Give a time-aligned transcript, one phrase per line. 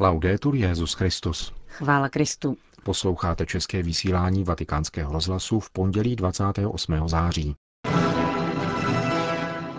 [0.00, 1.52] Laudetur Jezus Christus.
[1.68, 2.56] Chvála Kristu.
[2.82, 7.08] Posloucháte české vysílání Vatikánského rozhlasu v pondělí 28.
[7.08, 7.54] září.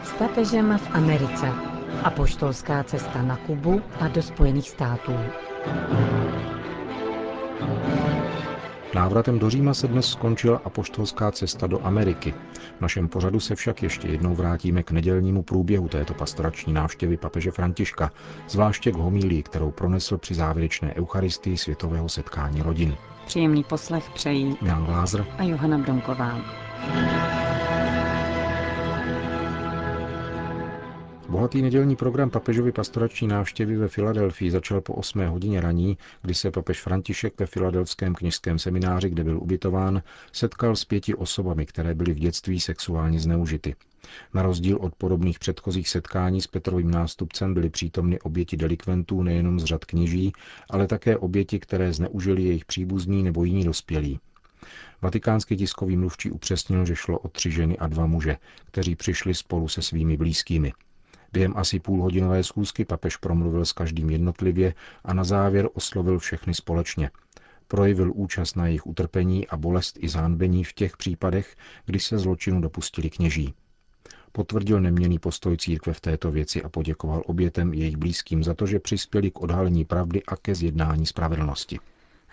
[0.04, 1.52] S papežem v Americe.
[2.04, 5.14] Apoštolská cesta na Kubu a do Spojených států.
[8.96, 12.34] Návratem do Říma se dnes skončila apoštolská cesta do Ameriky.
[12.78, 17.52] V našem pořadu se však ještě jednou vrátíme k nedělnímu průběhu této pastorační návštěvy papeže
[17.52, 18.12] Františka,
[18.50, 22.96] zvláště k homílii, kterou pronesl při závěrečné eucharistii světového setkání rodin.
[23.26, 26.42] Příjemný poslech přejí Jan Glázer a Johana Bronková.
[31.36, 36.52] Bohatý nedělní program papežovy pastorační návštěvy ve Filadelfii začal po 8 hodině raní, kdy se
[36.52, 42.14] papež František ve filadelském kněžském semináři, kde byl ubytován, setkal s pěti osobami, které byly
[42.14, 43.76] v dětství sexuálně zneužity.
[44.34, 49.64] Na rozdíl od podobných předchozích setkání s Petrovým nástupcem byly přítomny oběti delikventů nejenom z
[49.64, 50.34] řad kněží,
[50.70, 54.20] ale také oběti, které zneužili jejich příbuzní nebo jiní dospělí.
[55.02, 59.68] Vatikánský tiskový mluvčí upřesnil, že šlo o tři ženy a dva muže, kteří přišli spolu
[59.68, 60.74] se svými blízkými.
[61.36, 67.10] Během asi půlhodinové schůzky papež promluvil s každým jednotlivě a na závěr oslovil všechny společně.
[67.68, 72.62] Projevil účast na jejich utrpení a bolest i zánbení v těch případech, kdy se zločinu
[72.62, 73.54] dopustili kněží.
[74.32, 78.80] Potvrdil neměný postoj církve v této věci a poděkoval obětem jejich blízkým za to, že
[78.80, 81.80] přispěli k odhalení pravdy a ke zjednání spravedlnosti.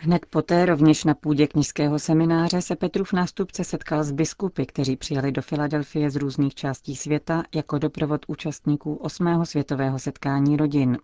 [0.05, 5.33] Hned poté rovněž na půdě knižského semináře se Petrův nástupce setkal s biskupy, kteří přijeli
[5.33, 10.99] do Filadelfie z různých částí světa jako doprovod účastníků osmého světového setkání rodin.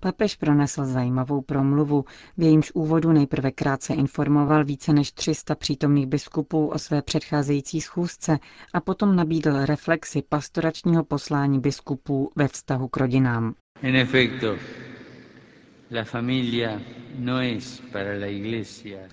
[0.00, 2.04] Papež pronesl zajímavou promluvu,
[2.36, 8.38] v jejímž úvodu nejprve krátce informoval více než 300 přítomných biskupů o své předcházející schůzce
[8.72, 13.54] a potom nabídl reflexi pastoračního poslání biskupů ve vztahu k rodinám.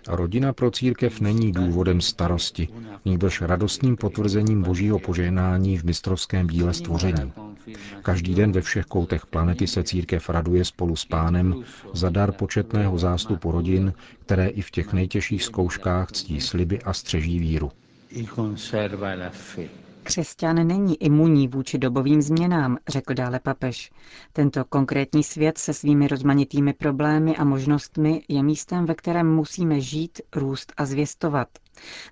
[0.08, 2.68] Rodina pro církev není důvodem starosti,
[3.06, 7.32] nýbrž radostným potvrzením božího požehnání v mistrovském díle stvoření.
[8.02, 12.98] Každý den ve všech koutech planety se církev raduje spolu s pánem za dar početného
[12.98, 13.94] zástupu rodin,
[14.26, 17.72] které i v těch nejtěžších zkouškách ctí sliby a střeží víru.
[20.08, 23.92] Křesťan není imunní vůči dobovým změnám, řekl dále papež.
[24.34, 30.22] Tento konkrétní svět se svými rozmanitými problémy a možnostmi je místem, ve kterém musíme žít,
[30.36, 31.48] růst a zvěstovat.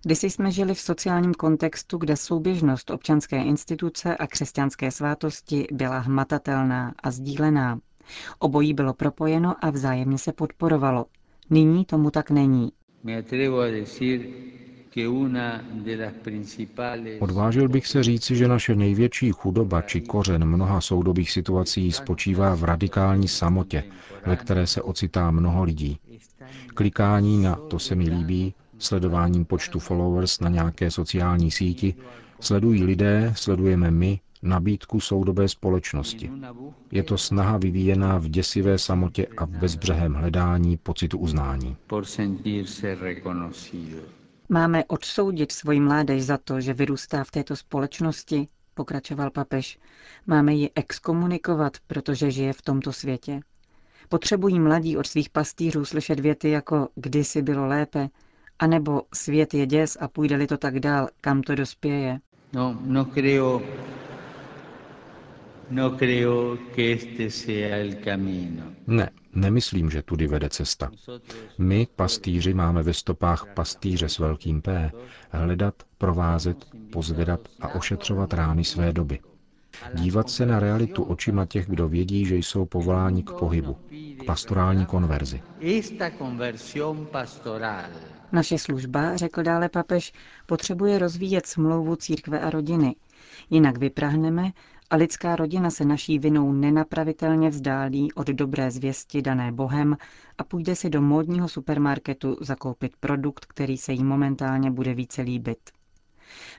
[0.06, 6.94] Kdysi jsme žili v sociálním kontextu, kde souběžnost občanské instituce a křesťanské svátosti byla hmatatelná
[7.04, 7.80] a sdílená.
[8.40, 11.06] Obojí bylo propojeno a vzájemně se podporovalo.
[11.50, 12.72] Nyní tomu tak není.
[17.20, 22.64] Odvážil bych se říci, že naše největší chudoba či kořen mnoha soudobých situací spočívá v
[22.64, 23.84] radikální samotě,
[24.26, 26.00] ve které se ocitá mnoho lidí.
[26.74, 31.96] Klikání na to se mi líbí, sledováním počtu followers na nějaké sociální síti,
[32.40, 36.32] sledují lidé, sledujeme my, nabídku soudobé společnosti.
[36.92, 41.76] Je to snaha vyvíjená v děsivé samotě a v bezbřehém hledání pocitu uznání.
[44.50, 49.80] Máme odsoudit svoji mládež za to, že vyrůstá v této společnosti, pokračoval papež.
[50.28, 53.40] Máme ji exkomunikovat, protože žije v tomto světě.
[54.10, 58.10] Potřebují mladí od svých pastýřů slyšet věty jako kdysi bylo lépe,
[58.60, 62.20] anebo svět je děs a půjde-li to tak dál, kam to dospěje.
[62.54, 63.62] No, no creo,
[65.70, 68.64] no creo que este sea el camino.
[68.88, 70.92] Ne, Nemyslím, že tudy vede cesta.
[71.58, 74.92] My, pastýři, máme ve stopách pastýře s velkým P
[75.30, 79.20] hledat, provázet, pozvedat a ošetřovat rány své doby.
[79.94, 83.78] Dívat se na realitu očima těch, kdo vědí, že jsou povoláni k pohybu,
[84.20, 85.42] k pastorální konverzi.
[88.32, 90.14] Naše služba, řekl dále papež,
[90.46, 92.96] potřebuje rozvíjet smlouvu církve a rodiny.
[93.50, 94.52] Jinak vyprahneme
[94.90, 99.98] a lidská rodina se naší vinou nenapravitelně vzdálí od dobré zvěsti dané Bohem
[100.38, 105.60] a půjde si do módního supermarketu zakoupit produkt, který se jí momentálně bude více líbit.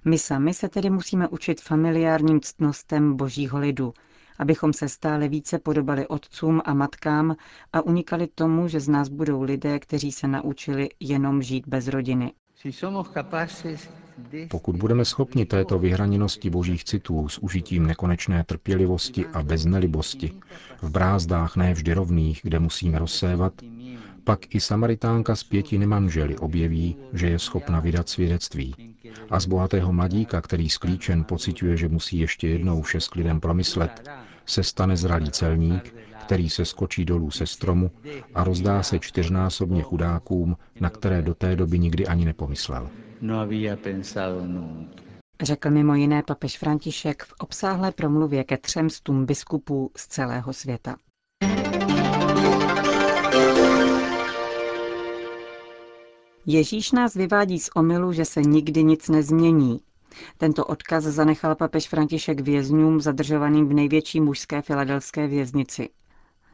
[0.05, 3.93] My sami se tedy musíme učit familiárním ctnostem božího lidu,
[4.39, 7.37] abychom se stále více podobali otcům a matkám
[7.73, 12.33] a unikali tomu, že z nás budou lidé, kteří se naučili jenom žít bez rodiny.
[14.49, 20.33] Pokud budeme schopni této vyhraněnosti božích citů s užitím nekonečné trpělivosti a beznelibosti,
[20.83, 23.53] v brázdách ne vždy rovných, kde musíme rozsévat,
[24.25, 28.75] pak i Samaritánka z pěti nemanželi objeví, že je schopna vydat svědectví.
[29.31, 34.09] A z bohatého mladíka, který sklíčen pociťuje, že musí ještě jednou vše s klidem promyslet,
[34.47, 37.91] se stane zralý celník, který se skočí dolů se stromu
[38.35, 42.89] a rozdá se čtyřnásobně chudákům, na které do té doby nikdy ani nepomyslel.
[43.21, 43.49] No.
[45.43, 50.97] Řekl mimo jiné papež František v obsáhlé promluvě ke třem stům biskupů z celého světa.
[56.47, 59.81] Ježíš nás vyvádí z omylu, že se nikdy nic nezmění.
[60.39, 65.89] Tento odkaz zanechal papež František vězňům zadržovaným v největší mužské filadelské věznici.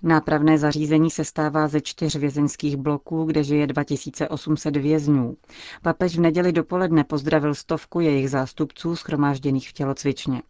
[0.02, 5.36] Nápravné zařízení se stává ze čtyř vězeňských bloků, kde žije 2800 vězňů.
[5.82, 10.42] Papež v neděli dopoledne pozdravil stovku jejich zástupců schromážděných v tělocvičně.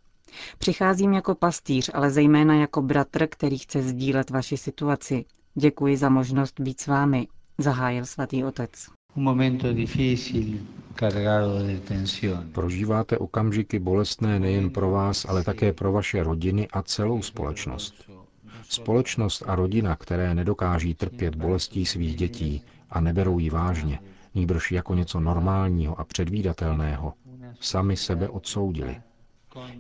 [0.59, 5.25] Přicházím jako pastýř, ale zejména jako bratr, který chce sdílet vaši situaci.
[5.55, 7.29] Děkuji za možnost být s vámi,
[7.59, 8.71] zahájil svatý otec.
[12.53, 18.11] Prožíváte okamžiky bolestné nejen pro vás, ale také pro vaše rodiny a celou společnost.
[18.69, 23.99] Společnost a rodina, které nedokáží trpět bolestí svých dětí a neberou ji vážně,
[24.35, 27.13] nýbrž jako něco normálního a předvídatelného,
[27.61, 28.97] sami sebe odsoudili.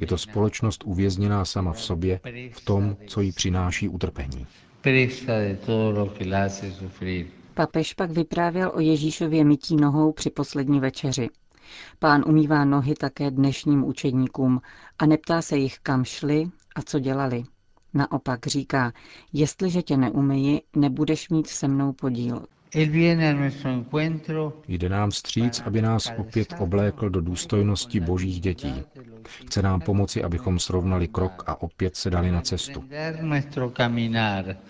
[0.00, 2.20] Je to společnost uvězněná sama v sobě,
[2.52, 4.46] v tom, co jí přináší utrpení.
[4.80, 7.41] Presa de todo lo que la hace sufrir.
[7.54, 11.28] Papež pak vyprávěl o Ježíšově mytí nohou při poslední večeři.
[11.98, 14.60] Pán umývá nohy také dnešním učedníkům
[14.98, 17.44] a neptá se jich, kam šli a co dělali.
[17.94, 18.92] Naopak říká,
[19.32, 22.46] jestliže tě neumyji, nebudeš mít se mnou podíl.
[22.74, 28.40] Él viene a nuestro encuentro Jde nám vstříc, aby nás opět oblékl do důstojnosti božích
[28.40, 28.74] dětí.
[29.46, 32.84] Chce nám pomoci, abychom srovnali krok a opět se dali na cestu.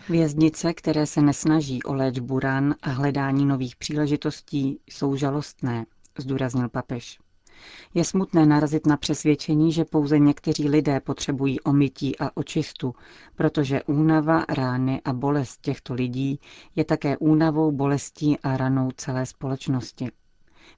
[0.09, 5.87] Věznice, které se nesnaží o léčbu ran a hledání nových příležitostí, jsou žalostné,
[6.19, 7.19] zdůraznil papež.
[7.95, 12.95] Je smutné narazit na přesvědčení, že pouze někteří lidé potřebují omytí a očistu,
[13.37, 16.41] protože únava, rány a bolest těchto lidí
[16.77, 20.09] je také únavou, bolestí a ranou celé společnosti.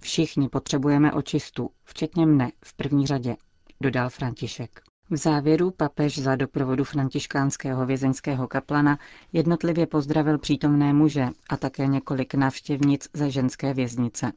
[0.00, 3.36] Všichni potřebujeme očistu, včetně mne v první řadě,
[3.81, 4.81] dodal František.
[5.10, 8.98] V závěru papež za doprovodu františkánského vězeňského kaplana
[9.32, 14.32] jednotlivě pozdravil přítomné muže a také několik návštěvnic ze ženské věznice.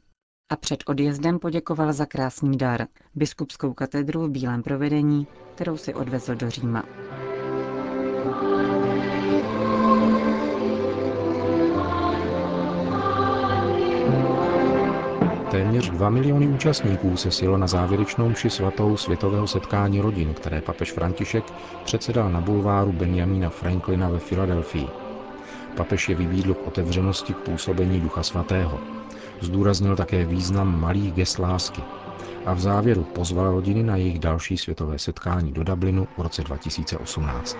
[0.50, 6.34] A před odjezdem poděkoval za krásný dar, biskupskou katedru v bílém provedení, kterou si odvezl
[6.34, 6.84] do Říma.
[15.50, 20.92] Téměř 2 miliony účastníků se sjelo na závěrečnou mši svatou světového setkání rodin, které papež
[20.92, 21.44] František
[21.84, 24.88] předsedal na bulváru Benjamina Franklina ve Filadelfii.
[25.76, 28.80] Papež je vybídl k otevřenosti k působení Ducha Svatého.
[29.42, 31.86] Zdůraznil také význam malých gest lásky
[32.44, 37.56] a v závěru pozval rodiny na jejich další světové setkání do Dublinu v roce 2018.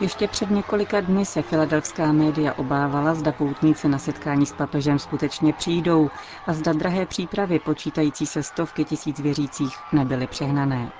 [0.00, 5.52] Ještě před několika dny se filadelfská média obávala, zda poutníci na setkání s papežem skutečně
[5.52, 6.10] přijdou
[6.46, 10.92] a zda drahé přípravy počítající se stovky tisíc věřících nebyly přehnané.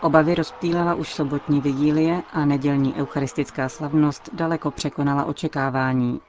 [0.00, 6.20] Obavy rozptýlila už sobotní vigílie a nedělní eucharistická slavnost daleko překonala očekávání.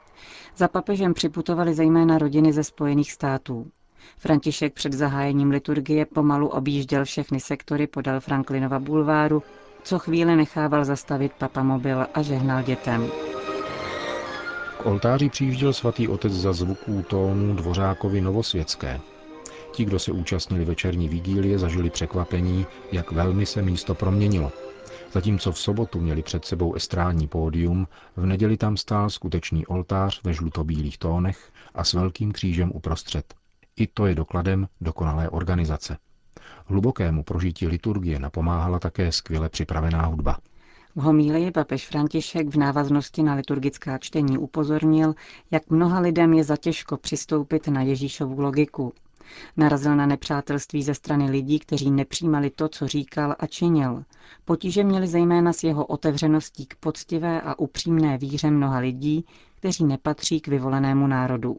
[0.56, 3.70] Za papežem připutovali zejména rodiny ze Spojených států.
[4.18, 9.42] František před zahájením liturgie pomalu objížděl všechny sektory podél Franklinova bulváru,
[9.84, 13.08] co chvíli nechával zastavit papamobil a žehnal dětem.
[14.78, 19.00] K oltáři přijížděl svatý otec za zvuků tónů Dvořákovi Novosvětské.
[19.72, 24.52] Ti, kdo se účastnili večerní vigílie, zažili překvapení, jak velmi se místo proměnilo.
[25.12, 27.86] Zatímco v sobotu měli před sebou estrádní pódium,
[28.16, 33.34] v neděli tam stál skutečný oltář ve žlutobílých tónech a s velkým křížem uprostřed.
[33.76, 35.96] I to je dokladem dokonalé organizace.
[36.66, 40.38] Hlubokému prožití liturgie napomáhala také skvěle připravená hudba.
[40.96, 45.14] V homílii papež František v návaznosti na liturgická čtení upozornil,
[45.50, 48.92] jak mnoha lidem je zatěžko přistoupit na Ježíšovu logiku.
[49.56, 54.04] Narazil na nepřátelství ze strany lidí, kteří nepřijímali to, co říkal a činil.
[54.44, 59.24] Potíže měli zejména s jeho otevřeností k poctivé a upřímné víře mnoha lidí,
[59.58, 61.56] kteří nepatří k vyvolenému národu.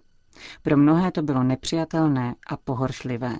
[0.61, 3.37] Pro mnohé to bylo nepřijatelné a pohoršlivé.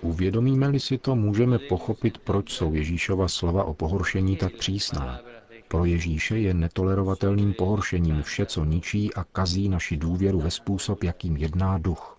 [0.00, 5.20] Uvědomíme-li si to, můžeme pochopit, proč jsou Ježíšova slova o pohoršení tak přísná.
[5.68, 11.36] Pro Ježíše je netolerovatelným pohoršením vše, co ničí a kazí naši důvěru ve způsob, jakým
[11.36, 12.18] jedná duch.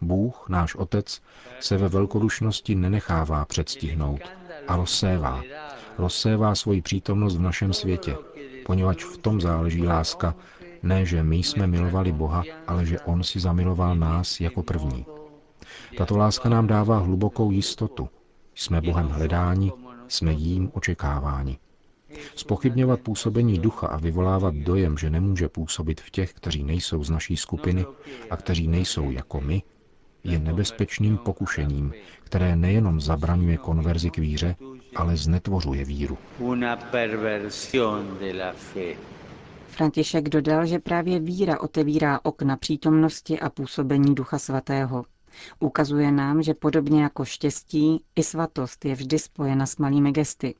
[0.00, 1.22] Bůh, náš Otec,
[1.60, 4.20] se ve velkodušnosti nenechává předstihnout
[4.68, 5.42] a rozsévá.
[5.98, 8.16] Rozsévá svoji přítomnost v našem světě,
[8.66, 10.34] poněvadž v tom záleží láska,
[10.82, 15.06] Ne, že my jsme milovali Boha, ale že On si zamiloval nás jako první.
[15.96, 18.08] Tato láska nám dává hlubokou jistotu.
[18.54, 19.72] Jsme Bohem hledáni,
[20.08, 21.58] jsme jím očekáváni.
[22.34, 27.36] Spochybňovat působení ducha a vyvolávat dojem, že nemůže působit v těch, kteří nejsou z naší
[27.36, 27.86] skupiny
[28.30, 29.62] a kteří nejsou jako my,
[30.24, 34.56] je nebezpečným pokušením, které nejenom zabraňuje konverzi k víře,
[34.96, 36.18] ale znetvořuje víru.
[39.66, 45.04] František dodal, že právě víra otevírá okna přítomnosti a působení Ducha Svatého.
[45.60, 50.54] Ukazuje nám, že podobně jako štěstí, i svatost je vždy spojena s malými gesty.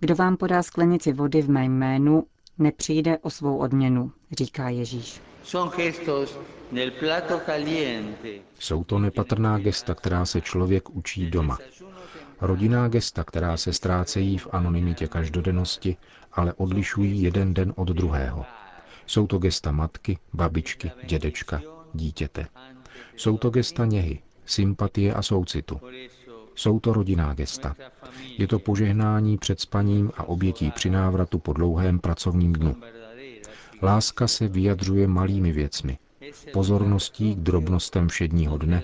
[0.00, 2.24] Kdo vám podá sklenici vody v mém jménu,
[2.58, 5.20] nepřijde o svou odměnu, říká Ježíš.
[8.58, 11.58] Jsou to nepatrná gesta, která se člověk učí doma.
[12.40, 15.96] Rodinná gesta, která se ztrácejí v anonymitě každodennosti,
[16.32, 18.44] ale odlišují jeden den od druhého.
[19.06, 21.60] Jsou to gesta matky, babičky, dědečka,
[21.94, 22.46] dítěte.
[23.16, 25.80] Jsou to gesta něhy, sympatie a soucitu.
[26.54, 27.76] Jsou to rodinná gesta.
[28.38, 32.76] Je to požehnání před spaním a obětí při návratu po dlouhém pracovním dnu.
[33.82, 35.98] Láska se vyjadřuje malými věcmi,
[36.52, 38.82] pozorností k drobnostem všedního dne,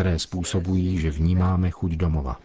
[0.00, 2.40] které způsobují, že vnímáme chuť domova.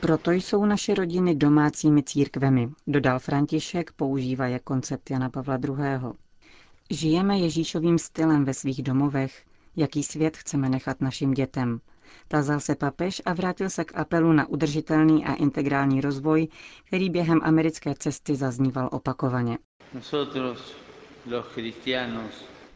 [0.00, 6.12] Proto jsou naše rodiny domácími církvemi, dodal František, používaje koncept Jana Pavla II.
[6.90, 9.42] Žijeme Ježíšovým stylem ve svých domovech,
[9.76, 11.80] jaký svět chceme nechat našim dětem.
[12.28, 16.48] Tazal se papež a vrátil se k apelu na udržitelný a integrální rozvoj,
[16.84, 19.58] který během americké cesty zazníval opakovaně.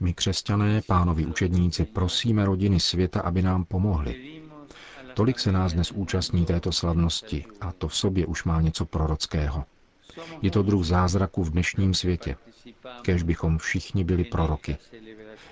[0.04, 4.42] My křesťané, pánovi učedníci, prosíme rodiny světa, aby nám pomohli.
[5.14, 9.64] Tolik se nás dnes účastní této slavnosti a to v sobě už má něco prorockého.
[10.42, 12.36] Je to druh zázraku v dnešním světě.
[13.02, 14.76] Kež bychom všichni byli proroky.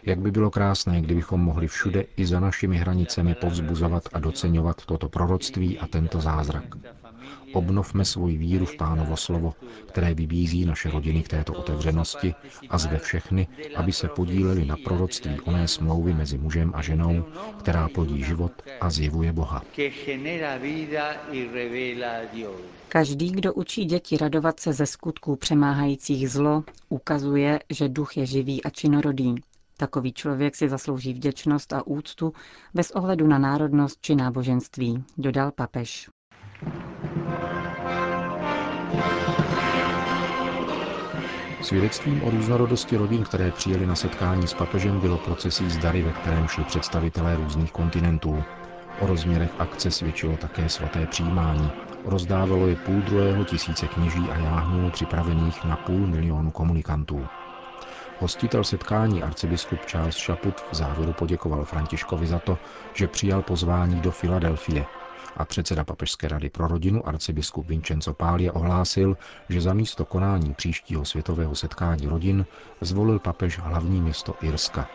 [0.03, 5.09] Jak by bylo krásné, kdybychom mohli všude i za našimi hranicemi povzbuzovat a doceňovat toto
[5.09, 6.65] proroctví a tento zázrak.
[7.53, 9.55] Obnovme svoji víru v pánovo slovo,
[9.87, 12.35] které vybízí naše rodiny k této otevřenosti
[12.69, 17.25] a zve všechny, aby se podíleli na proroctví oné smlouvy mezi mužem a ženou,
[17.59, 19.63] která plodí život a zjevuje Boha.
[22.89, 28.65] Každý, kdo učí děti radovat se ze skutků přemáhajících zlo, ukazuje, že duch je živý
[28.65, 29.35] a činorodý.
[29.77, 32.33] Takový člověk si zaslouží vděčnost a úctu
[32.75, 36.09] bez ohledu na národnost či náboženství, dodal papež.
[41.65, 46.13] Svědectvím o různorodosti rodin, které přijeli na setkání s papežem, bylo procesí z dary, ve
[46.13, 48.45] kterém šli představitelé různých kontinentů.
[48.97, 51.75] O rozměrech akce svědčilo také svaté přijímání.
[52.05, 57.29] Rozdávalo je půl druhého tisíce kněží a jáhnů připravených na půl milionu komunikantů.
[58.17, 62.59] Hostitel setkání arcibiskup Charles Chaput v závěru poděkoval Františkovi za to,
[62.93, 64.87] že přijal pozvání do Filadelfie,
[65.37, 69.17] a předseda Papežské rady pro rodinu arcibiskup Vincenzo Pália ohlásil,
[69.49, 72.47] že za místo konání příštího světového setkání rodin
[72.81, 74.89] zvolil papež hlavní město Irska.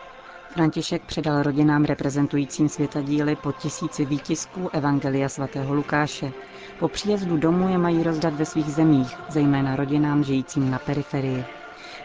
[0.50, 6.32] František předal rodinám reprezentujícím světadíly po tisíci výtisků Evangelia svatého Lukáše.
[6.78, 11.44] Po příjezdu domů je mají rozdat ve svých zemích, zejména rodinám žijícím na periferii.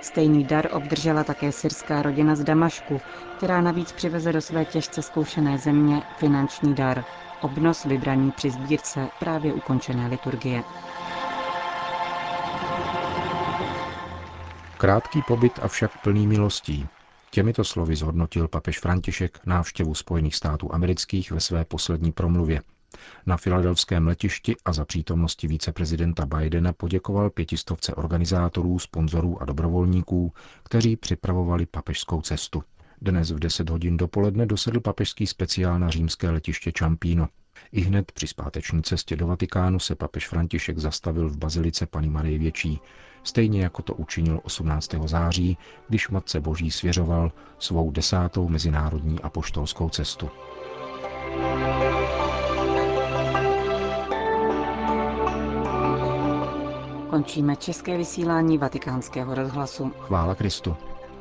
[0.02, 3.02] Stejný dar obdržela také syrská rodina z Damašku,
[3.38, 7.04] která navíc přiveze do své těžce zkoušené země finanční dar,
[7.44, 10.64] obnos vybraný při sbírce právě ukončené liturgie.
[14.78, 16.88] Krátký pobyt avšak plný milostí.
[17.32, 22.62] Těmito slovy zhodnotil papež František návštěvu Spojených států amerických ve své poslední promluvě.
[23.26, 30.34] Na filadelfském letišti a za přítomnosti víceprezidenta Bidena poděkoval pětistovce organizátorů, sponzorů a dobrovolníků,
[30.64, 32.64] kteří připravovali papežskou cestu.
[33.04, 37.28] Dnes v 10 hodin dopoledne dosedl papežský speciál na římské letiště Čampíno.
[37.72, 42.40] I hned při zpáteční cestě do Vatikánu se papež František zastavil v bazilice Pany Marie
[42.40, 42.80] Větší,
[43.24, 44.96] stejně jako to učinil 18.
[45.06, 45.58] září,
[45.90, 50.30] když Matce Boží svěřoval svou desátou mezinárodní apoštolskou cestu.
[57.10, 59.92] Končíme české vysílání vatikánského rozhlasu.
[60.00, 60.78] Chvála Kristu.